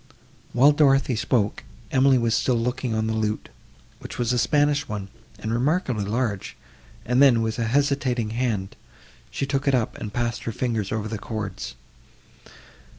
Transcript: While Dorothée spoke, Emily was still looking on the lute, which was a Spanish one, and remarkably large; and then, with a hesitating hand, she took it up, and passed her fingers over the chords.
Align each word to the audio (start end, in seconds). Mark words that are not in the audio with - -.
While 0.53 0.71
Dorothée 0.73 1.15
spoke, 1.15 1.63
Emily 1.91 2.17
was 2.17 2.33
still 2.33 2.55
looking 2.55 2.95
on 2.95 3.05
the 3.05 3.13
lute, 3.13 3.49
which 3.99 4.17
was 4.17 4.33
a 4.33 4.39
Spanish 4.39 4.87
one, 4.87 5.09
and 5.37 5.53
remarkably 5.53 6.05
large; 6.05 6.57
and 7.05 7.21
then, 7.21 7.43
with 7.43 7.59
a 7.59 7.65
hesitating 7.65 8.31
hand, 8.31 8.75
she 9.29 9.45
took 9.45 9.67
it 9.67 9.75
up, 9.75 9.95
and 9.99 10.11
passed 10.11 10.45
her 10.45 10.51
fingers 10.51 10.91
over 10.91 11.07
the 11.07 11.19
chords. 11.19 11.75